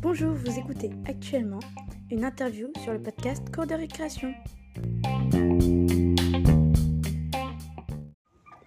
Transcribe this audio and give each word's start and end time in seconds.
Bonjour, 0.00 0.32
vous 0.34 0.58
écoutez 0.58 0.90
actuellement 1.06 1.60
une 2.10 2.24
interview 2.24 2.68
sur 2.82 2.92
le 2.92 3.00
podcast 3.00 3.54
Cours 3.54 3.66
de 3.66 3.74
récréation. 3.74 4.34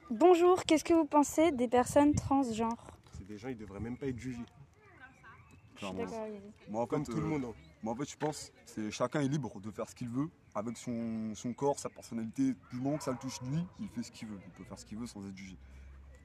Bonjour, 0.09 0.64
qu'est-ce 0.64 0.84
que 0.84 0.93
vous 0.93 1.05
pensez 1.05 1.52
des 1.52 1.68
personnes 1.68 2.14
transgenres? 2.14 2.88
C'est 3.18 3.25
des 3.27 3.38
gens, 3.38 3.50
ils 3.50 3.57
devraient 3.57 3.79
même 3.81 3.97
pas 3.97 4.07
être 4.07 4.18
jugés. 4.20 4.38
Je 5.75 5.86
suis 5.86 5.93
Clairement. 5.93 5.99
d'accord 6.05 6.21
avec 6.23 6.41
vous. 6.41 6.71
Moi, 6.71 6.81
en 6.84 6.88
Comme 6.88 7.05
fait, 7.05 7.11
tout 7.11 7.18
le 7.20 7.23
euh, 7.25 7.29
monde. 7.29 7.45
hein. 7.45 7.54
Moi, 7.84 7.93
en 7.93 7.95
fait, 7.97 8.09
je 8.09 8.18
pense 8.18 8.52
que 8.75 8.89
chacun 8.89 9.20
est 9.21 9.27
libre 9.27 9.59
de 9.59 9.71
faire 9.71 9.89
ce 9.89 9.95
qu'il 9.95 10.09
veut 10.09 10.29
avec 10.55 10.77
son, 10.77 11.34
son 11.36 11.54
corps, 11.54 11.79
sa 11.79 11.89
personnalité. 11.89 12.54
Du 12.71 12.77
moment 12.77 12.97
que 12.97 13.04
ça 13.04 13.11
le 13.11 13.18
touche 13.18 13.39
lui, 13.41 13.59
il 13.79 13.89
fait 13.89 14.04
ce 14.04 14.11
qu'il 14.11 14.27
veut. 14.29 14.39
Il 14.45 14.52
peut 14.54 14.63
faire 14.63 14.79
ce 14.79 14.86
qu'il 14.86 14.97
veut 14.97 15.05
sans 15.07 15.25
être 15.27 15.36
jugé. 15.38 15.57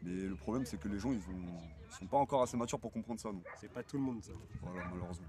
Mais 0.04 0.28
le 0.28 0.34
problème, 0.34 0.66
c'est 0.66 0.78
que 0.78 0.88
les 0.88 0.98
gens, 0.98 1.12
ils, 1.12 1.20
ils 1.20 1.94
sont 1.94 2.06
pas 2.06 2.16
encore 2.18 2.42
assez 2.42 2.56
matures 2.56 2.80
pour 2.80 2.92
comprendre 2.92 3.20
ça. 3.20 3.30
C'est 3.60 3.70
pas 3.70 3.82
tout 3.82 3.96
le 3.96 4.02
monde 4.02 4.22
ça. 4.22 4.32
voilà, 4.62 4.84
malheureusement. 4.90 5.26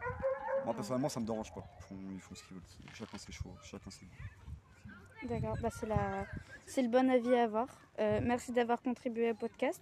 Moi, 0.66 0.74
personnellement, 0.74 1.10
ça 1.10 1.20
me 1.20 1.26
dérange 1.26 1.54
pas. 1.54 1.64
Ils 1.80 1.84
font, 1.84 1.96
ils 2.14 2.20
font 2.20 2.36
ce 2.36 2.44
qu'ils 2.44 2.56
veulent. 2.56 2.64
Chacun 2.94 3.18
ses 3.18 3.32
choix, 3.32 3.52
chacun 3.64 3.90
ses 3.90 4.06
goûts. 4.06 5.28
D'accord, 5.28 5.56
bah 5.62 5.70
c'est 5.72 5.86
la... 5.86 6.26
c'est 6.66 6.82
le 6.82 6.90
bon 6.90 7.10
avis 7.10 7.34
à 7.36 7.44
avoir. 7.44 7.68
Euh, 8.00 8.20
merci 8.24 8.52
d'avoir 8.52 8.82
contribué 8.82 9.32
au 9.32 9.36
podcast. 9.36 9.82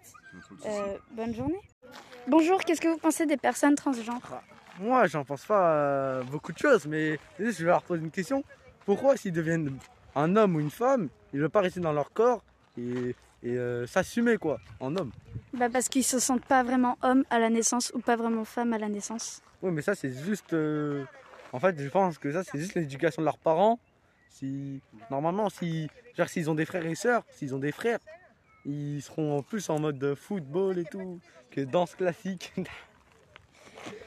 Euh, 0.66 0.98
bonne 1.12 1.34
journée. 1.34 1.62
Bonjour, 2.28 2.60
qu'est-ce 2.64 2.82
que 2.82 2.88
vous 2.88 2.98
pensez 2.98 3.26
des 3.26 3.38
personnes 3.38 3.76
transgenres? 3.76 4.42
Moi, 4.80 5.08
j'en 5.08 5.24
pense 5.24 5.46
pas 5.46 5.74
euh, 5.74 6.24
beaucoup 6.24 6.52
de 6.52 6.58
choses, 6.58 6.86
mais 6.86 7.20
juste, 7.40 7.60
je 7.60 7.66
vais 7.66 7.72
leur 7.72 7.84
poser 7.84 8.04
une 8.04 8.12
question. 8.12 8.44
Pourquoi, 8.86 9.18
s'ils 9.18 9.32
deviennent 9.32 9.78
un 10.16 10.36
homme 10.36 10.56
ou 10.56 10.60
une 10.60 10.72
femme, 10.72 11.10
ils 11.34 11.38
ne 11.38 11.42
veulent 11.42 11.52
pas 11.52 11.62
rester 11.62 11.80
dans 11.80 11.94
leur 11.94 12.12
corps 12.12 12.44
et, 12.78 13.16
et, 13.44 13.58
euh, 13.58 13.88
s'assumer, 13.88 14.38
quoi, 14.38 14.60
en 14.80 14.96
homme 14.96 15.12
Bah 15.54 15.70
parce 15.72 15.90
qu'ils 15.90 16.04
se 16.04 16.20
sentent 16.20 16.46
pas 16.46 16.64
vraiment 16.64 16.98
hommes 17.02 17.24
à 17.30 17.40
la 17.40 17.50
naissance 17.50 17.92
ou 17.96 18.00
pas 18.00 18.16
vraiment 18.16 18.46
femmes 18.46 18.74
à 18.74 18.78
la 18.78 18.90
naissance. 18.90 19.42
Oui, 19.62 19.72
mais 19.72 19.82
ça, 19.82 19.96
c'est 19.96 20.14
juste. 20.14 20.54
euh, 20.54 21.04
En 21.54 21.60
fait, 21.60 21.80
je 21.80 21.90
pense 21.90 22.18
que 22.18 22.32
ça, 22.32 22.44
c'est 22.44 22.58
juste 22.60 22.76
l'éducation 22.76 23.22
de 23.22 23.26
leurs 23.26 23.38
parents. 23.38 23.80
Si... 24.30 24.82
Normalement, 25.10 25.50
si... 25.50 25.90
genre, 26.18 26.30
s'ils 26.30 26.50
ont 26.50 26.56
des 26.56 26.66
frères 26.66 26.86
et 26.86 26.96
sœurs, 26.96 27.24
s'ils 27.32 27.54
ont 27.54 27.60
des 27.60 27.72
frères, 27.72 28.00
ils 28.66 29.02
seront 29.02 29.42
plus 29.44 29.70
en 29.70 29.80
mode 29.80 29.98
de 30.00 30.16
football 30.16 30.78
et 30.80 30.86
tout 30.86 31.20
que 31.52 31.62
danse 31.62 31.96
classique. 31.96 32.54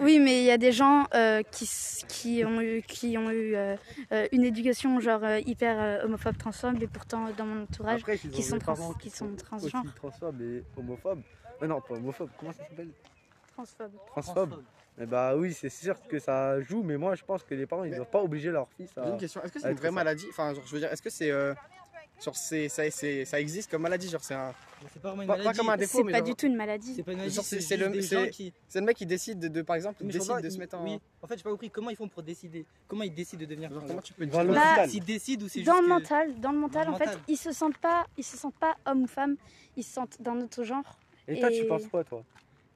Oui, 0.00 0.18
mais 0.18 0.40
il 0.40 0.44
y 0.44 0.50
a 0.50 0.58
des 0.58 0.72
gens 0.72 1.06
euh, 1.14 1.42
qui, 1.50 1.68
qui 2.08 2.44
ont 2.44 2.60
eu, 2.60 2.82
qui 2.82 3.16
ont 3.16 3.30
eu 3.30 3.54
euh, 3.54 3.76
euh, 4.12 4.26
une 4.32 4.44
éducation 4.44 4.98
genre 5.00 5.22
hyper 5.46 5.76
euh, 5.80 6.04
homophobe, 6.04 6.36
transphobe, 6.36 6.82
et 6.82 6.86
pourtant 6.86 7.28
dans 7.36 7.46
mon 7.46 7.62
entourage, 7.62 8.00
Après, 8.00 8.18
qui 8.18 8.28
ont 8.28 8.42
sont, 8.42 8.58
trans- 8.58 8.92
qui 8.94 9.10
sont 9.10 9.26
aussi 9.26 9.36
transgenres. 9.44 9.94
transphobes 9.94 10.40
et 10.42 10.64
homophobes. 10.76 11.22
Euh, 11.62 11.66
non, 11.66 11.80
pas 11.80 11.94
homophobes, 11.94 12.30
comment 12.38 12.52
ça 12.52 12.64
s'appelle? 12.64 12.88
Transphobes. 13.54 13.92
Transphobe. 14.06 14.62
Eh 15.00 15.06
bah 15.06 15.34
oui, 15.36 15.52
c'est 15.52 15.68
sûr 15.70 15.96
que 16.06 16.18
ça 16.20 16.60
joue, 16.60 16.82
mais 16.84 16.96
moi 16.96 17.14
je 17.16 17.24
pense 17.24 17.42
que 17.42 17.54
les 17.54 17.66
parents 17.66 17.82
ils 17.84 17.90
Mais- 17.90 17.96
doivent 17.96 18.10
pas 18.10 18.22
obliger 18.22 18.50
leur 18.50 18.68
fils 18.76 18.90
J'ai 18.96 19.02
à. 19.02 19.08
une 19.08 19.16
question. 19.18 19.42
Est-ce 19.42 19.52
que 19.52 19.60
c'est 19.60 19.70
une 19.70 19.76
vraie 19.76 19.88
ça. 19.88 19.92
maladie? 19.94 20.26
Enfin, 20.30 20.54
genre, 20.54 20.62
je 20.66 20.72
veux 20.72 20.78
dire, 20.80 20.92
est-ce 20.92 21.02
que 21.02 21.10
c'est. 21.10 21.30
euh, 21.30 21.52
genre, 22.22 22.36
c'est, 22.36 22.68
ça, 22.68 22.90
c'est- 22.90 23.24
ça 23.24 23.40
existe 23.40 23.70
comme 23.70 23.82
maladie 23.82 24.08
Genre, 24.08 24.22
c'est 24.22 24.34
un. 24.34 24.52
C'est 24.92 25.00
pas 25.00 25.08
vraiment 25.08 25.22
une 25.22 25.28
Pas, 25.28 25.38
pas 25.42 25.54
comme 25.54 25.70
un 25.70 25.76
défaut, 25.78 25.98
C'est 26.04 26.12
pas 26.12 26.18
genre, 26.18 26.26
du 26.26 26.34
tout 26.34 26.46
une 26.46 26.56
maladie. 26.56 26.94
C'est 26.94 27.02
pas 27.02 27.12
une 27.12 27.18
maladie, 27.18 27.34
Genre, 27.34 27.44
c'est 27.44 27.56
c'est- 27.60 27.76
c'est 27.76 27.78
juste 27.78 27.94
le- 27.94 28.02
c'est- 28.02 28.30
qui. 28.30 28.52
c'est 28.68 28.80
le 28.80 28.84
mec 28.86 28.96
qui 28.98 29.06
décide 29.06 29.38
de, 29.38 29.48
de, 29.48 29.62
par 29.62 29.76
exemple, 29.76 30.02
Mais 30.04 30.12
décide 30.12 30.28
pas, 30.28 30.42
de 30.42 30.48
se 30.50 30.54
ils- 30.56 30.58
mettre 30.58 30.76
en. 30.76 30.84
Oui, 30.84 31.00
en 31.22 31.26
fait, 31.26 31.36
j'ai 31.38 31.42
pas 31.42 31.50
compris 31.50 31.70
comment 31.70 31.88
ils 31.90 31.96
font 31.96 32.08
pour 32.08 32.22
décider? 32.22 32.66
Comment 32.86 33.02
ils 33.04 33.14
décident 33.14 33.40
de 33.40 33.46
devenir 33.46 33.70
Genre, 33.72 33.82
comment 33.86 34.00
tu 34.02 34.12
peux 34.12 34.26
dire- 34.26 34.44
Bah. 34.44 34.86
S'ils 34.86 35.04
décident 35.04 35.44
ou 35.46 35.48
c'est 35.48 35.60
juste. 35.60 35.66
Dans 35.70 35.78
le 35.80 35.84
que- 35.84 35.88
mental, 35.88 36.40
dans 36.40 36.52
le 36.52 36.58
mental, 36.58 36.84
Dans 36.84 36.90
le 36.90 36.94
en 36.96 36.98
fait, 36.98 37.06
mental. 37.06 37.20
ils 37.28 37.36
se 37.38 37.52
sentent 37.52 37.78
pas, 37.78 38.06
ils 38.18 38.24
se 38.24 38.36
sentent 38.36 38.58
pas 38.58 38.76
hommes 38.84 39.04
ou 39.04 39.06
femmes, 39.06 39.36
ils 39.76 39.84
se 39.84 39.92
sentent 39.92 40.20
d'un 40.20 40.38
autre 40.42 40.62
genre. 40.64 40.98
Et 41.28 41.40
toi, 41.40 41.48
tu 41.48 41.56
et- 41.56 41.64
penses 41.66 41.86
quoi, 41.86 42.04
toi? 42.04 42.22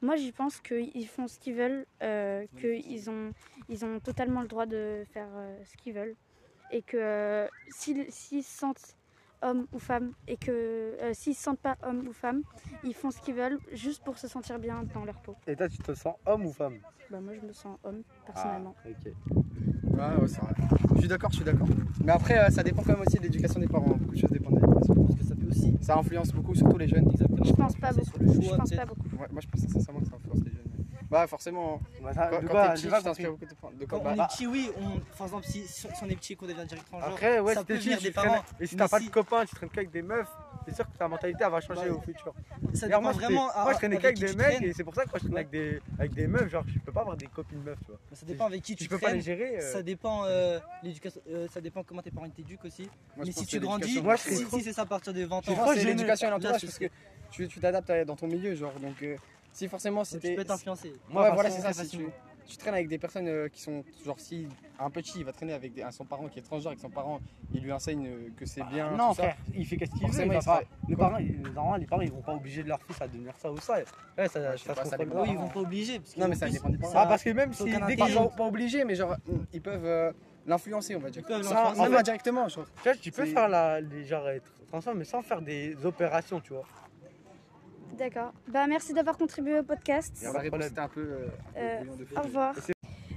Moi, 0.00 0.16
j'y 0.16 0.30
pense 0.32 0.60
qu'ils 0.60 1.08
font 1.08 1.26
ce 1.26 1.38
qu'ils 1.40 1.54
veulent, 1.54 1.84
euh, 2.02 2.46
qu'ils 2.58 3.10
ont, 3.10 3.32
ils 3.68 3.84
ont 3.84 3.98
totalement 4.00 4.40
le 4.42 4.48
droit 4.48 4.64
de 4.64 5.04
faire 5.12 5.26
euh, 5.34 5.58
ce 5.64 5.76
qu'ils 5.76 5.92
veulent. 5.92 6.14
Et 6.70 6.82
que 6.82 6.96
euh, 6.96 7.48
s'ils 7.70 8.10
se 8.44 8.58
sentent 8.58 8.94
hommes 9.42 9.66
ou 9.72 9.78
femmes, 9.78 10.12
et 10.26 10.36
que 10.36 10.50
euh, 10.50 11.12
s'ils 11.14 11.34
se 11.34 11.42
sentent 11.42 11.60
pas 11.60 11.76
hommes 11.82 12.06
ou 12.08 12.12
femmes, 12.12 12.42
ils 12.84 12.94
font 12.94 13.10
ce 13.10 13.20
qu'ils 13.20 13.34
veulent 13.34 13.58
juste 13.72 14.02
pour 14.02 14.18
se 14.18 14.28
sentir 14.28 14.58
bien 14.58 14.82
dans 14.94 15.04
leur 15.04 15.16
peau. 15.20 15.36
Et 15.46 15.56
toi, 15.56 15.68
tu 15.68 15.78
te 15.78 15.94
sens 15.94 16.14
homme 16.26 16.46
ou 16.46 16.52
femme? 16.52 16.78
Bah, 17.10 17.20
moi, 17.20 17.32
je 17.40 17.46
me 17.46 17.52
sens 17.52 17.78
homme, 17.84 18.02
personnellement. 18.26 18.74
Ah, 18.84 18.88
ok. 18.88 19.12
Ouais, 19.98 20.22
ouais, 20.22 20.28
c'est 20.28 20.40
vrai. 20.40 20.54
Je 20.94 20.98
suis 21.00 21.08
d'accord, 21.08 21.30
je 21.30 21.36
suis 21.36 21.44
d'accord. 21.44 21.68
Mais 22.04 22.12
après, 22.12 22.38
euh, 22.38 22.50
ça 22.50 22.62
dépend 22.62 22.82
quand 22.82 22.92
même 22.92 23.04
aussi 23.06 23.16
de 23.18 23.22
l'éducation 23.22 23.60
des 23.60 23.66
parents. 23.66 23.96
Beaucoup 23.96 24.14
de 24.14 24.20
choses 24.20 24.30
dépendent 24.30 24.60
de 24.60 24.66
l'éducation. 24.66 24.94
Parce 25.06 25.18
que 25.18 25.24
ça 25.24 25.34
peut 25.34 25.48
aussi. 25.48 25.74
Ça 25.80 25.96
influence 25.96 26.32
beaucoup, 26.32 26.54
surtout 26.54 26.78
les 26.78 26.88
jeunes. 26.88 27.08
Exactement. 27.10 27.44
Je 27.44 27.52
pense 27.52 27.76
pas 27.76 27.92
beaucoup. 27.92 28.42
Je 28.42 28.56
pense 28.56 28.70
pas 28.70 28.86
beaucoup. 28.86 29.08
Ouais, 29.16 29.26
moi, 29.30 29.40
je 29.40 29.48
pense 29.48 29.60
sincèrement 29.72 30.00
que 30.00 30.06
ça 30.06 30.16
influence. 30.16 30.38
Bah, 31.10 31.26
forcément. 31.26 31.80
Bah, 32.02 32.12
ça- 32.12 32.28
Quand, 32.30 32.42
de 32.42 32.46
quand 32.46 32.52
quoi- 32.52 32.68
t'es 32.68 32.74
de 32.74 32.80
tu 32.80 32.88
t'inspires 32.88 33.30
compris 33.30 33.46
beaucoup 33.46 33.72
de, 33.74 33.78
de 33.80 33.84
Quand 33.86 33.98
on 33.98 34.02
bah, 34.04 34.12
est 34.24 34.26
petit, 34.28 34.46
oui, 34.46 34.70
on, 34.76 35.00
par 35.16 35.26
exemple, 35.26 35.46
si, 35.46 35.66
si 35.66 35.86
on 36.02 36.08
est 36.10 36.16
petit 36.16 36.34
et 36.34 36.36
qu'on 36.36 36.46
devient 36.46 36.66
direct 36.66 36.86
transgenre, 36.86 37.12
Après, 37.12 37.40
ouais, 37.40 37.54
ça 37.54 37.60
si 37.60 37.66
peut 37.66 37.74
venir 37.76 37.98
des 37.98 38.08
tu 38.08 38.12
parents. 38.12 38.44
Et 38.60 38.66
si 38.66 38.74
Mais 38.74 38.78
t'as 38.80 38.88
pas 38.88 39.00
de 39.00 39.08
copains, 39.08 39.44
tu 39.46 39.54
traînes 39.54 39.70
qu'avec 39.70 39.90
des 39.90 40.02
meufs, 40.02 40.28
c'est 40.66 40.74
sûr 40.74 40.84
que 40.84 40.98
ta 40.98 41.08
mentalité 41.08 41.44
elle 41.44 41.50
va 41.50 41.60
changer 41.62 41.88
Bah, 41.88 41.94
au 41.96 42.00
futur. 42.02 42.34
Ça 42.74 42.86
dépend 42.88 43.00
moi, 43.00 43.12
je 43.12 43.18
traînais- 43.18 43.34
vraiment. 43.34 43.50
à- 43.52 43.62
moi, 43.64 43.72
je 43.72 43.78
traînais 43.78 43.96
avec 43.96 44.16
qu'avec 44.16 44.18
des 44.18 44.30
tu 44.32 44.36
mecs 44.36 44.62
et 44.62 44.72
c'est 44.74 44.84
pour 44.84 44.94
ça 44.94 45.04
que 45.06 45.10
quand 45.10 45.18
je 45.18 45.24
traîne 45.24 45.36
avec 45.36 45.50
des, 45.50 45.80
avec 45.98 46.12
des 46.12 46.26
meufs, 46.26 46.48
genre, 46.50 46.64
je 46.66 46.78
peux 46.78 46.92
pas 46.92 47.00
avoir 47.00 47.16
des 47.16 47.26
copines 47.26 47.62
meufs, 47.62 47.78
tu 47.86 47.90
vois. 47.90 47.98
Ça 48.12 48.26
dépend 48.26 48.44
avec 48.44 48.62
qui 48.62 48.76
tu 48.76 48.84
Je 48.84 48.88
peux 48.90 48.98
pas 48.98 49.12
les 49.12 49.22
gérer. 49.22 49.56
euh, 49.62 49.72
Ça 49.72 49.82
dépend 49.82 50.24
euh, 50.26 50.60
l'éducation, 50.82 51.22
euh, 51.30 51.48
ça 51.48 51.62
dépend 51.62 51.82
comment 51.84 52.02
tes 52.02 52.10
parents 52.10 52.28
t'éduquent 52.28 52.66
aussi. 52.66 52.84
je 53.16 53.22
mais 53.24 53.32
si 53.32 53.46
tu 53.46 53.60
grandis, 53.60 53.94
je 53.94 54.16
si, 54.18 54.60
c'est 54.62 54.74
ça 54.74 54.82
à 54.82 54.86
partir 54.86 55.14
de 55.14 55.24
20 55.24 55.40
Je 55.42 55.52
ans, 55.52 55.66
c'est 55.68 55.80
gêné. 55.80 55.92
l'éducation 55.92 56.26
Là, 56.28 56.34
l'entourage 56.36 56.60
ce 56.60 56.66
parce 56.66 56.78
que 56.78 56.86
tu 57.30 57.48
tu 57.48 57.60
t'adaptes 57.60 57.88
à- 57.88 58.04
dans 58.04 58.16
ton 58.16 58.26
milieu, 58.26 58.54
genre. 58.54 58.72
Donc, 58.80 59.02
si 59.52 59.68
forcément 59.68 60.02
tu 60.02 60.10
c'était. 60.10 60.34
peux 60.34 60.42
être 60.42 60.50
influencé. 60.52 60.92
Moi, 61.10 61.22
ouais, 61.24 61.34
voilà, 61.34 61.50
c'est 61.50 61.60
ça. 61.60 61.72
Si 61.72 61.88
tu, 61.88 62.06
tu 62.46 62.56
traînes 62.56 62.74
avec 62.74 62.88
des 62.88 62.98
personnes 62.98 63.28
euh, 63.28 63.48
qui 63.48 63.60
sont, 63.60 63.84
genre, 64.06 64.18
si 64.18 64.48
un 64.78 64.88
petit 64.90 65.18
il 65.18 65.24
va 65.24 65.32
traîner 65.32 65.52
avec 65.52 65.74
des- 65.74 65.82
un- 65.82 65.90
son 65.90 66.04
parent 66.04 66.28
qui 66.28 66.38
est 66.38 66.42
transgenre 66.42 66.72
et 66.72 66.76
que 66.76 66.80
son 66.80 66.88
parent 66.88 67.20
il 67.52 67.62
lui 67.62 67.72
enseigne 67.72 68.06
euh, 68.06 68.28
que 68.38 68.46
c'est 68.46 68.62
bien. 68.64 68.90
Bah, 68.90 68.96
non, 68.96 69.08
tout 69.10 69.16
ça, 69.16 69.22
frère, 69.24 69.36
il 69.54 69.66
fait 69.66 69.76
qu'est-ce 69.76 69.90
qu'il 69.92 70.08
veut. 70.08 70.22
Il 70.22 70.28
va 70.28 70.34
il 70.36 70.42
sera- 70.42 70.58
pas- 70.60 70.64
les, 70.88 70.96
parents, 70.96 71.76
les 71.76 71.86
parents, 71.86 72.00
ils 72.02 72.10
vont 72.12 72.22
pas 72.22 72.32
obliger 72.34 72.62
de 72.62 72.68
leur 72.68 72.80
fils 72.82 73.00
à 73.02 73.06
devenir 73.08 73.34
ça 73.38 73.50
ou 73.52 73.58
ça. 73.60 73.74
Ouais, 73.74 73.84
ça, 73.84 74.22
Ouais, 74.22 74.28
ça, 74.28 74.56
je 74.56 74.62
ça 74.64 74.74
pas, 74.74 74.84
ça 74.86 74.96
pas. 74.96 75.04
Oui, 75.04 75.28
ils 75.32 75.36
vont 75.36 75.48
pas 75.48 75.60
obliger. 75.60 75.98
Parce 76.00 76.16
Non, 76.16 76.28
mais 76.28 76.36
ça 76.36 76.48
dépend 76.48 76.70
des 76.70 76.78
parents. 76.78 76.92
Ah, 76.96 77.06
parce 77.06 77.22
que 77.22 77.30
même 77.30 77.52
si 77.52 77.64
dès 77.64 77.72
qu'ils 77.72 77.82
intérêt. 77.82 78.16
ont- 78.16 78.28
pas 78.28 78.44
obligés, 78.46 78.84
mais 78.84 78.94
genre, 78.94 79.16
ils 79.52 79.60
peuvent 79.60 79.84
euh, 79.84 80.12
l'influencer, 80.46 80.96
on 80.96 81.00
va 81.00 81.10
dire. 81.10 81.22
Même 81.28 81.42
En 81.44 81.74
fait- 81.74 81.96
indirectement, 81.96 82.48
genre. 82.48 82.64
Tu 82.76 82.82
vois, 82.84 82.94
tu 82.96 83.10
peux 83.12 83.26
faire 83.26 83.48
la, 83.48 83.80
les, 83.82 84.04
genre, 84.04 84.26
être 84.30 84.50
transformé, 84.68 85.00
mais 85.00 85.04
sans 85.04 85.20
faire 85.22 85.42
des 85.42 85.76
opérations, 85.84 86.40
tu 86.40 86.54
vois. 86.54 86.64
D'accord. 87.98 88.32
Bah, 88.52 88.66
merci 88.66 88.92
d'avoir 88.92 89.16
contribué 89.16 89.58
au 89.58 89.62
podcast. 89.62 90.16
Y 90.22 90.26
a 90.26 90.30
On 90.30 90.32
pas 90.32 90.38
va 90.38 90.44
de 90.44 90.48
problème. 90.48 90.68
c'était 90.68 90.80
un 90.80 90.88
peu. 90.88 91.00
euh, 91.00 91.28
Euh, 91.56 91.84
de. 91.84 92.06
Au 92.16 92.22
revoir. 92.22 92.54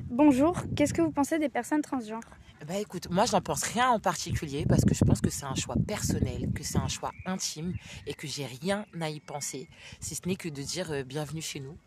Bonjour, 0.10 0.62
qu'est-ce 0.76 0.94
que 0.94 1.02
vous 1.02 1.12
pensez 1.12 1.40
des 1.40 1.48
personnes 1.50 1.82
transgenres 1.82 2.20
Bah 2.68 2.78
écoute, 2.78 3.10
moi 3.10 3.26
je 3.26 3.32
n'en 3.32 3.42
pense 3.42 3.64
rien 3.64 3.90
en 3.90 4.00
particulier 4.00 4.66
parce 4.68 4.84
que 4.84 4.94
je 4.94 5.06
pense 5.06 5.22
que 5.22 5.30
c'est 5.30 5.46
un 5.46 5.56
choix 5.56 5.76
personnel, 5.88 6.50
que 6.54 6.64
c'est 6.64 6.78
un 6.80 6.90
choix 6.90 7.12
intime 7.26 7.74
et 8.06 8.14
que 8.14 8.28
j'ai 8.28 8.46
rien 8.46 8.86
à 9.00 9.10
y 9.10 9.20
penser, 9.22 9.70
si 10.02 10.16
ce 10.16 10.28
n'est 10.28 10.36
que 10.36 10.50
de 10.50 10.62
dire 10.62 10.92
euh, 10.92 11.04
bienvenue 11.04 11.42
chez 11.42 11.60
nous. 11.62 11.78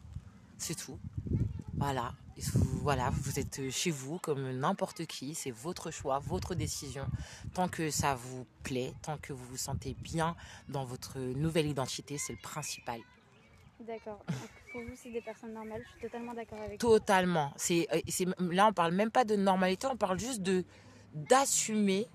C'est 0.56 0.74
tout. 0.76 0.98
Voilà. 1.76 2.12
Voilà, 2.82 3.10
vous 3.10 3.38
êtes 3.38 3.70
chez 3.70 3.90
vous 3.90 4.18
comme 4.18 4.50
n'importe 4.50 5.06
qui, 5.06 5.34
c'est 5.34 5.50
votre 5.50 5.90
choix, 5.90 6.18
votre 6.18 6.54
décision. 6.54 7.06
Tant 7.54 7.68
que 7.68 7.90
ça 7.90 8.14
vous 8.14 8.46
plaît, 8.62 8.92
tant 9.02 9.18
que 9.18 9.32
vous 9.32 9.44
vous 9.44 9.56
sentez 9.56 9.94
bien 9.94 10.36
dans 10.68 10.84
votre 10.84 11.18
nouvelle 11.18 11.66
identité, 11.66 12.18
c'est 12.18 12.32
le 12.32 12.40
principal. 12.42 13.00
D'accord. 13.80 14.24
Pour 14.72 14.82
vous, 14.82 14.94
c'est 14.96 15.10
des 15.10 15.20
personnes 15.20 15.52
normales. 15.52 15.82
Je 15.84 15.90
suis 15.90 16.00
totalement 16.00 16.34
d'accord 16.34 16.58
avec 16.58 16.72
vous. 16.72 16.88
Totalement. 16.88 17.52
Euh, 17.70 18.00
c'est, 18.08 18.26
là, 18.38 18.66
on 18.68 18.72
parle 18.72 18.94
même 18.94 19.10
pas 19.10 19.24
de 19.24 19.36
normalité, 19.36 19.86
on 19.86 19.96
parle 19.96 20.18
juste 20.18 20.42
de 20.42 20.64
d'assumer 21.12 22.08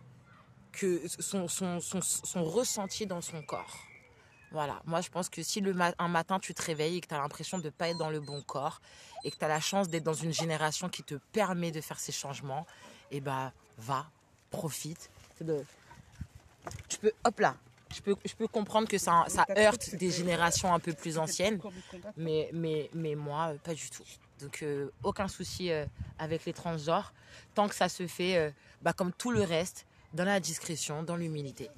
que 0.73 1.07
son, 1.07 1.47
son, 1.47 1.79
son, 1.79 2.01
son 2.01 2.43
ressenti 2.43 3.05
dans 3.05 3.21
son 3.21 3.41
corps. 3.41 3.88
Voilà. 4.51 4.81
Moi, 4.85 5.01
je 5.01 5.09
pense 5.09 5.29
que 5.29 5.43
si 5.43 5.61
le 5.61 5.73
ma- 5.73 5.93
un 5.99 6.07
matin 6.07 6.39
tu 6.39 6.53
te 6.53 6.61
réveilles 6.63 6.97
et 6.97 7.01
que 7.01 7.07
tu 7.07 7.13
as 7.13 7.19
l'impression 7.19 7.57
de 7.59 7.65
ne 7.65 7.69
pas 7.69 7.89
être 7.89 7.97
dans 7.97 8.09
le 8.09 8.19
bon 8.19 8.41
corps 8.41 8.81
et 9.23 9.31
que 9.31 9.37
tu 9.37 9.45
as 9.45 9.47
la 9.47 9.59
chance 9.59 9.87
d'être 9.89 10.03
dans 10.03 10.13
une 10.13 10.33
génération 10.33 10.89
qui 10.89 11.03
te 11.03 11.15
permet 11.31 11.71
de 11.71 11.81
faire 11.81 11.99
ces 11.99 12.11
changements, 12.11 12.65
eh 13.11 13.19
ben, 13.21 13.51
va, 13.77 14.05
profite. 14.49 15.09
De- 15.41 15.63
Tu 16.87 16.97
peux, 16.97 17.11
hop 17.23 17.39
là, 17.39 17.55
je 17.95 18.01
peux, 18.01 18.15
je 18.25 18.33
peux 18.33 18.47
comprendre 18.47 18.87
que 18.87 18.97
ça, 18.97 19.25
ça 19.29 19.45
heurte 19.57 19.95
des 19.95 20.11
générations 20.11 20.73
un 20.73 20.79
peu 20.79 20.93
plus 20.93 21.17
anciennes. 21.17 21.59
Mais, 22.17 22.49
mais, 22.53 22.89
mais 22.93 23.15
moi, 23.15 23.53
euh, 23.53 23.57
pas 23.57 23.73
du 23.73 23.89
tout. 23.89 24.03
Donc, 24.41 24.59
euh, 24.63 24.89
aucun 25.03 25.27
souci 25.27 25.71
euh, 25.71 25.85
avec 26.17 26.45
les 26.45 26.53
transgenres, 26.53 27.13
tant 27.55 27.67
que 27.67 27.75
ça 27.75 27.89
se 27.89 28.07
fait, 28.07 28.37
euh, 28.37 28.51
bah, 28.81 28.93
comme 28.93 29.11
tout 29.13 29.31
le 29.31 29.41
reste, 29.43 29.85
dans 30.13 30.23
la 30.25 30.39
discrétion, 30.39 31.03
dans 31.03 31.15
l'humilité. 31.15 31.69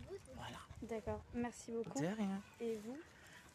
D'accord. 0.83 1.21
Merci 1.33 1.71
beaucoup. 1.71 1.99
De 1.99 2.05
rien. 2.07 2.41
Et 2.59 2.77
vous? 2.85 2.97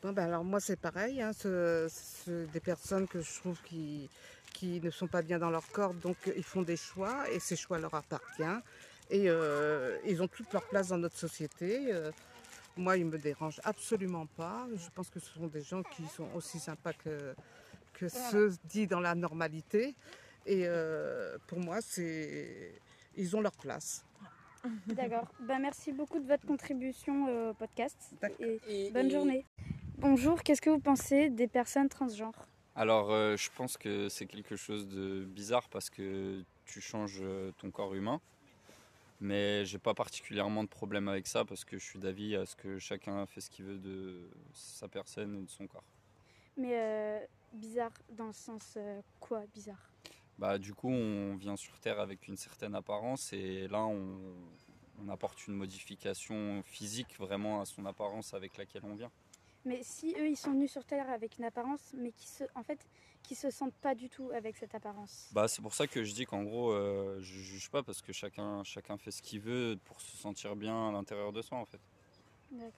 Bon, 0.03 0.13
ben 0.13 0.25
alors 0.25 0.45
moi 0.45 0.61
c'est 0.61 0.77
pareil, 0.79 1.21
hein, 1.23 1.33
ce- 1.33 1.89
ce- 1.91 2.45
des 2.47 2.61
personnes 2.61 3.09
que 3.09 3.21
je 3.21 3.35
trouve 3.41 3.61
qui, 3.63 4.09
qui 4.53 4.81
ne 4.81 4.91
sont 4.91 5.07
pas 5.09 5.23
bien 5.23 5.39
dans 5.39 5.51
leur 5.51 5.67
corps, 5.73 5.95
donc 5.95 6.17
euh, 6.29 6.33
ils 6.37 6.45
font 6.45 6.63
des 6.63 6.77
choix 6.77 7.29
et 7.31 7.41
ces 7.41 7.57
choix 7.57 7.79
leur 7.79 7.95
appartiennent 7.95 8.61
et 9.11 9.29
euh, 9.31 9.99
ils 10.05 10.23
ont 10.23 10.29
toute 10.29 10.53
leur 10.53 10.63
place 10.69 10.89
dans 10.89 10.99
notre 10.99 11.17
société. 11.17 11.93
euh, 11.93 12.13
moi, 12.77 12.99
ils 12.99 13.07
me 13.07 13.17
dérangent 13.17 13.61
absolument 13.65 14.27
pas. 14.27 14.67
Je 14.77 14.91
pense 14.95 15.09
que 15.09 15.19
ce 15.19 15.33
sont 15.33 15.47
des 15.47 15.63
gens 15.63 15.83
qui 15.83 16.07
sont 16.09 16.29
aussi 16.35 16.59
sympas 16.61 16.93
que, 16.93 17.35
que 17.95 18.07
ceux 18.31 18.53
dits 18.65 18.87
dans 18.87 19.01
la 19.01 19.15
normalité. 19.15 19.95
Et 20.45 20.65
euh, 20.67 21.39
pour 21.47 21.59
moi, 21.59 21.79
c'est 21.81 22.71
ils 23.17 23.35
ont 23.35 23.41
leur 23.41 23.53
place. 23.57 24.05
D'accord. 24.87 25.27
Ben, 25.41 25.59
merci 25.59 25.93
beaucoup 25.93 26.19
de 26.19 26.27
votre 26.27 26.47
contribution 26.47 27.29
euh, 27.29 27.51
au 27.51 27.55
podcast. 27.55 27.97
D'accord. 28.21 28.37
Et 28.69 28.87
Et- 28.87 28.91
bonne 28.91 29.07
et- 29.07 29.11
journée. 29.11 29.45
Bonjour, 29.99 30.43
qu'est-ce 30.43 30.61
que 30.61 30.71
vous 30.71 30.79
pensez 30.81 31.31
des 31.31 31.47
personnes 31.49 31.89
transgenres? 31.89 32.47
Alors, 32.75 33.11
euh, 33.11 33.37
je 33.37 33.49
pense 33.57 33.77
que 33.79 34.09
c'est 34.11 34.27
quelque 34.27 34.57
chose 34.57 34.87
de 34.89 35.25
bizarre 35.25 35.69
parce 35.71 35.89
que 35.89 36.43
tu 36.67 36.81
changes 36.81 37.21
euh, 37.23 37.51
ton 37.59 37.71
corps 37.71 37.95
humain. 37.95 38.21
Mais 39.19 39.65
j'ai 39.65 39.79
pas 39.79 39.95
particulièrement 39.95 40.63
de 40.63 40.69
problème 40.69 41.09
avec 41.09 41.27
ça 41.27 41.47
parce 41.47 41.65
que 41.65 41.79
je 41.79 41.85
suis 41.85 41.99
d'avis 41.99 42.37
à 42.37 42.45
ce 42.45 42.55
que 42.55 42.79
chacun 42.79 43.25
fait 43.25 43.41
ce 43.41 43.49
qu'il 43.49 43.65
veut 43.65 43.79
de 43.79 44.29
sa 44.53 44.89
personne 44.89 45.35
et 45.39 45.43
de 45.43 45.49
son 45.51 45.67
corps. 45.67 45.83
Mais 46.59 46.73
euh, 46.75 47.19
bizarre 47.55 47.93
dans 48.11 48.27
le 48.27 48.35
sens 48.35 48.75
euh, 48.77 49.01
quoi 49.19 49.45
bizarre? 49.55 49.91
Bah, 50.39 50.59
du 50.59 50.75
coup, 50.75 50.91
on 50.91 51.37
vient 51.37 51.57
sur 51.57 51.79
Terre 51.81 51.99
avec 51.99 52.29
une 52.29 52.37
certaine 52.37 52.75
apparence 52.75 53.33
et 53.33 53.69
là, 53.69 53.85
on, 53.87 54.19
on 55.03 55.09
apporte 55.09 55.47
une 55.47 55.55
modification 55.55 56.63
physique 56.65 57.17
vraiment 57.19 57.61
à 57.61 57.65
son 57.65 57.87
apparence 57.87 58.35
avec 58.35 58.57
laquelle 58.57 58.83
on 58.85 58.95
vient. 58.95 59.11
Mais 59.65 59.83
si 59.83 60.15
eux 60.19 60.29
ils 60.29 60.37
sont 60.37 60.53
venus 60.53 60.71
sur 60.71 60.85
Terre 60.85 61.11
avec 61.11 61.39
une 61.39 61.45
apparence, 61.45 61.93
mais 61.93 62.13
qui 62.13 62.29
se, 62.29 62.45
en 62.55 62.63
fait, 62.63 62.87
qui 63.25 63.35
se 63.35 63.51
sentent 63.51 63.75
pas 63.75 63.97
du 63.97 64.09
tout 64.09 64.31
avec 64.33 64.57
cette 64.57 64.75
apparence. 64.75 65.29
Bah, 65.33 65.49
c'est 65.49 65.61
pour 65.61 65.75
ça 65.75 65.89
que 65.89 66.05
je 66.05 66.15
dis 66.15 66.25
qu'en 66.25 66.45
gros, 66.45 66.71
euh, 66.71 67.19
je 67.21 67.41
juge 67.41 67.69
pas 67.71 67.83
parce 67.83 68.01
que 68.01 68.13
chacun, 68.13 68.63
chacun 68.63 68.97
fait 68.97 69.11
ce 69.11 69.23
qu'il 69.23 69.41
veut 69.41 69.77
pour 69.85 70.01
se 70.01 70.17
sentir 70.17 70.55
bien 70.55 70.89
à 70.89 70.93
l'intérieur 70.93 71.33
de 71.33 71.43
soi 71.43 71.59
en 71.59 71.65
fait. 71.65 71.81
D'accord. 72.53 72.71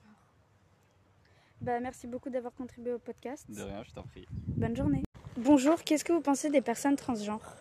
Bah 1.61 1.79
merci 1.79 2.07
beaucoup 2.07 2.29
d'avoir 2.29 2.53
contribué 2.53 2.93
au 2.93 2.99
podcast. 2.99 3.45
De 3.51 3.61
rien, 3.61 3.83
je 3.83 3.91
t'en 3.91 4.03
prie. 4.03 4.25
Bonne 4.47 4.75
journée. 4.75 5.03
Bonjour, 5.43 5.83
qu'est-ce 5.83 6.03
que 6.03 6.13
vous 6.13 6.21
pensez 6.21 6.49
des 6.49 6.61
personnes 6.61 6.95
transgenres 6.95 7.55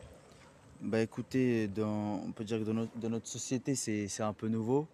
Bah 0.80 1.00
écoutez, 1.00 1.66
dans, 1.69 2.20
on 2.26 2.32
peut 2.32 2.44
dire 2.44 2.58
que 2.60 2.64
dans 2.64 2.75
notre, 2.75 2.96
dans 2.98 3.10
notre 3.10 3.28
société, 3.28 3.75
c'est 3.75 4.06
c'est 4.08 4.22
un 4.22 4.32
peu 4.32 4.48
nouveau. 4.48 4.86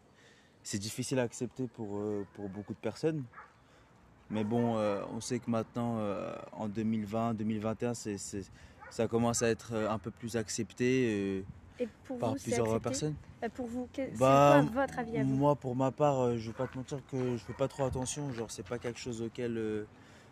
C'est 0.63 0.79
difficile 0.79 1.19
à 1.19 1.23
accepter 1.23 1.69
pour, 1.69 1.99
euh, 1.99 2.27
pour 2.35 2.49
beaucoup 2.49 2.75
de 2.75 2.79
personnes. 2.79 3.25
Mais 4.31 4.45
bon, 4.45 4.79
euh, 4.79 5.03
on 5.13 5.21
sait 5.21 5.39
que 5.39 5.51
maintenant, 5.51 5.99
euh, 5.99 6.33
en 6.53 6.69
2020, 6.69 7.35
2021, 7.35 7.95
c'est- 7.95 8.19
c'est- 8.19 8.51
ça 8.91 9.07
commence 9.07 9.43
à 9.43 9.49
être 9.49 9.75
un 9.75 9.99
peu 9.99 10.11
plus 10.11 10.37
accepté 10.37 11.45
Et 11.79 11.87
pour 12.05 12.17
par 12.19 12.31
vous, 12.31 12.39
plusieurs 12.43 12.81
personnes. 12.81 13.15
Bah, 13.43 13.49
Pour 13.51 13.67
vous, 13.67 13.89
que- 13.93 14.03
c'est 14.03 14.19
Bah, 14.19 14.63
quoi 14.63 14.73
votre 14.73 14.99
avis 14.99 15.19
à 15.19 15.25
vous? 15.25 15.37
Moi, 15.37 15.57
pour 15.57 15.77
ma 15.77 15.93
part, 15.93 16.37
je 16.37 16.47
vais 16.49 16.55
pas 16.55 16.67
te 16.67 16.79
mentir 16.79 16.99
que 17.11 17.37
je 17.37 17.45
fais 17.45 17.53
pas 17.59 17.69
trop 17.69 17.85
attention. 17.85 18.33
Genre, 18.33 18.51
c'est 18.51 18.67
pas 18.67 18.79
quelque 18.79 18.99
chose 18.99 19.21
auquel 19.23 19.87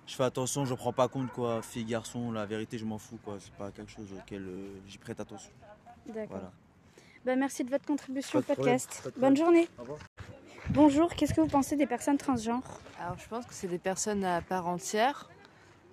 je 0.07 0.15
fais 0.15 0.25
attention. 0.25 0.65
Je 0.65 0.75
prends 0.75 0.93
pas 0.93 1.09
compte 1.09 1.31
quoi. 1.33 1.63
Fille, 1.63 1.85
garçon, 1.85 2.33
la 2.33 2.47
vérité, 2.47 2.79
je 2.79 2.85
m'en 2.85 2.99
fous 2.99 3.19
quoi. 3.25 3.37
C'est 3.39 3.55
pas 3.55 3.71
quelque 3.71 3.91
chose 3.91 4.13
auquel 4.13 4.43
euh, 4.43 4.81
j'y 4.87 4.99
prête 4.99 5.21
attention. 5.21 5.53
D'accord. 6.07 6.27
Voilà. 6.31 6.53
Bah, 7.25 7.37
merci 7.37 7.63
de 7.63 7.71
votre 7.71 7.87
contribution 7.87 8.41
au 8.41 8.43
problème, 8.43 8.65
podcast. 8.65 9.13
Bonne 9.17 9.37
journée. 9.37 9.69
Au 9.79 9.83
revoir. 9.83 9.99
Bonjour, 10.71 11.15
qu'est-ce 11.15 11.35
que 11.35 11.41
vous 11.41 11.49
pensez 11.49 11.77
des 11.77 11.87
personnes 11.87 12.19
transgenres? 12.19 12.81
Alors 13.01 13.19
je 13.19 13.29
pense 13.29 13.47
que 13.47 13.55
c'est 13.55 13.69
des 13.69 13.79
personnes 13.79 14.25
à 14.25 14.41
part 14.41 14.69
entière 14.69 15.29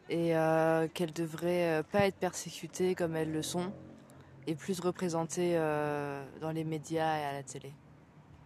et 0.10 0.36
euh, 0.36 0.88
qu'elles 0.88 1.14
devraient 1.14 1.80
euh, 1.80 1.84
pas 1.84 2.06
être 2.06 2.18
persécutées 2.18 2.96
comme 2.96 3.16
elles 3.16 3.32
le 3.32 3.42
sont 3.42 3.72
et 4.48 4.56
plus 4.56 4.80
représentées 4.80 5.54
euh, 5.56 6.24
dans 6.40 6.52
les 6.52 6.64
médias 6.64 7.18
et 7.18 7.24
à 7.26 7.34
la 7.34 7.44
télé. 7.44 7.74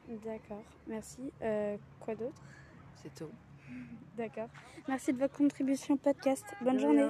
D'accord, 0.10 0.64
merci. 0.88 1.32
Euh, 1.42 1.78
quoi 2.00 2.16
d'autre? 2.16 2.42
C'est 3.02 3.14
tout. 3.16 3.30
D'accord. 4.18 4.50
Merci 4.88 5.14
de 5.14 5.20
votre 5.20 5.36
contribution 5.38 5.96
au 5.96 5.98
podcast. 5.98 6.46
Bonne 6.62 6.80
journée. 6.80 7.08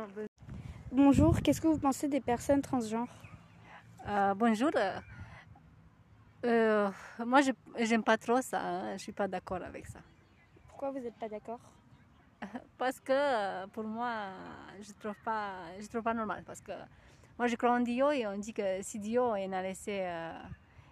Bonjour, 0.92 1.42
qu'est-ce 1.42 1.60
que 1.60 1.68
vous 1.68 1.78
pensez 1.80 2.08
des 2.08 2.22
personnes 2.22 2.62
transgenres? 2.62 3.08
Euh, 4.08 4.34
bonjour. 4.36 4.70
Euh, 6.46 6.90
moi, 7.26 7.42
je 7.42 7.52
j'aime 7.80 8.04
pas 8.04 8.18
trop 8.18 8.42
ça. 8.42 8.62
hein. 8.62 8.98
Je 8.98 9.02
suis 9.04 9.12
pas 9.12 9.28
d'accord 9.28 9.62
avec 9.64 9.88
ça. 9.88 10.00
Pourquoi 10.68 10.92
vous 10.92 11.00
n'êtes 11.00 11.16
pas 11.18 11.30
d'accord? 11.30 11.60
Parce 12.78 13.00
que 13.00 13.12
euh, 13.14 13.68
pour 13.68 13.86
moi, 13.86 14.12
je 14.82 14.92
trouve 14.94 15.16
pas, 15.24 15.54
je 15.80 15.88
trouve 15.88 16.04
pas 16.04 16.14
normal. 16.14 16.44
Parce 16.46 16.62
que 16.62 16.74
moi, 17.38 17.48
je 17.48 17.56
crois 17.56 17.72
en 17.72 17.80
Dieu 17.80 18.12
et 18.14 18.28
on 18.28 18.38
dit 18.38 18.54
que 18.54 18.82
si 18.82 19.00
Dieu 19.00 19.22
il 19.40 19.54
a 19.54 19.62
laissé, 19.62 20.02
euh, 20.04 20.34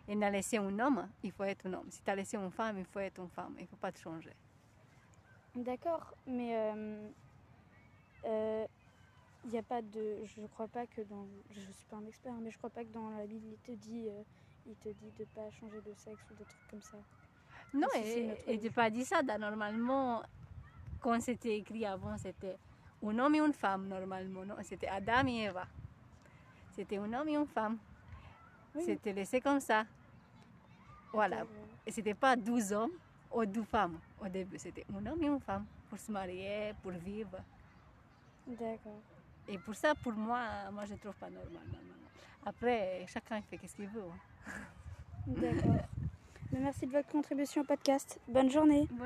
il 0.07 0.23
a 0.23 0.29
laissé 0.29 0.57
un 0.57 0.79
homme, 0.79 1.07
il 1.23 1.31
faut 1.31 1.43
être 1.43 1.65
un 1.67 1.73
homme. 1.73 1.87
Si 1.89 2.01
tu 2.01 2.09
as 2.09 2.15
laissé 2.15 2.37
une 2.37 2.51
femme, 2.51 2.77
il 2.79 2.85
faut 2.85 2.99
être 2.99 3.19
une 3.21 3.29
femme. 3.29 3.53
Il 3.59 3.67
faut 3.67 3.75
pas 3.75 3.91
te 3.91 3.99
changer. 3.99 4.33
D'accord, 5.55 6.13
mais 6.27 6.55
il 9.45 9.49
n'y 9.51 9.57
a 9.57 9.63
pas 9.63 9.81
de. 9.81 10.17
Je 10.23 10.45
crois 10.47 10.67
pas 10.67 10.85
que 10.85 11.01
dans. 11.01 11.25
Je 11.51 11.59
suis 11.59 11.85
pas 11.89 11.97
un 11.97 12.05
expert, 12.05 12.33
mais 12.41 12.51
je 12.51 12.57
crois 12.57 12.69
pas 12.69 12.83
que 12.83 12.93
dans 12.93 13.09
la 13.09 13.25
Bible 13.25 13.47
il 13.51 13.57
te 13.57 13.71
dit, 13.71 14.07
euh, 14.07 14.21
il 14.67 14.75
te 14.75 14.89
dit 14.89 15.11
de 15.17 15.25
pas 15.25 15.49
changer 15.51 15.81
de 15.81 15.93
sexe 15.95 16.21
ou 16.31 16.35
des 16.35 16.45
trucs 16.45 16.67
comme 16.69 16.81
ça. 16.81 16.97
Non, 17.73 17.87
et, 17.95 18.37
et 18.47 18.59
j'ai 18.59 18.69
pas 18.69 18.89
dit 18.89 19.03
ça. 19.03 19.21
Normalement, 19.23 20.21
quand 20.99 21.19
c'était 21.21 21.57
écrit 21.57 21.85
avant, 21.85 22.17
c'était 22.17 22.57
un 23.03 23.19
homme 23.19 23.35
et 23.35 23.39
une 23.39 23.53
femme, 23.53 23.87
normalement. 23.87 24.45
Non? 24.45 24.55
C'était 24.61 24.87
Adam 24.87 25.27
et 25.27 25.45
Eva. 25.45 25.65
C'était 26.71 26.97
un 26.97 27.11
homme 27.13 27.27
et 27.29 27.35
une 27.35 27.47
femme. 27.47 27.77
Oui. 28.75 28.83
C'était 28.85 29.13
laissé 29.13 29.41
comme 29.41 29.59
ça. 29.59 29.85
Voilà. 31.11 31.45
Et 31.85 31.91
c'était 31.91 32.13
pas 32.13 32.35
12 32.35 32.71
hommes 32.73 32.91
ou 33.33 33.45
12 33.45 33.65
femmes 33.65 33.99
au 34.23 34.27
début. 34.27 34.57
C'était 34.57 34.85
un 34.93 35.05
homme 35.05 35.21
et 35.23 35.27
une 35.27 35.39
femme 35.39 35.65
pour 35.89 35.97
se 35.99 36.11
marier, 36.11 36.73
pour 36.81 36.91
vivre. 36.91 37.37
D'accord. 38.47 38.99
Et 39.47 39.57
pour 39.57 39.75
ça, 39.75 39.93
pour 39.95 40.13
moi, 40.13 40.39
moi 40.71 40.85
je 40.85 40.95
trouve 40.95 41.15
pas 41.15 41.29
normal. 41.29 41.51
normalement. 41.53 41.93
Après, 42.45 43.05
chacun 43.07 43.41
fait 43.41 43.59
ce 43.67 43.75
qu'il 43.75 43.87
veut. 43.87 44.03
hein. 44.47 44.51
D'accord. 45.27 45.75
Merci 46.51 46.85
de 46.85 46.91
votre 46.91 47.07
contribution 47.09 47.61
au 47.61 47.65
podcast. 47.65 48.19
Bonne 48.27 48.49
journée. 48.49 48.87